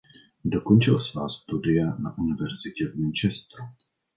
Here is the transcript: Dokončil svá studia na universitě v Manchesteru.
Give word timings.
Dokončil 0.45 0.99
svá 0.99 1.29
studia 1.29 1.85
na 1.99 2.17
universitě 2.17 2.85
v 2.87 2.95
Manchesteru. 2.95 3.63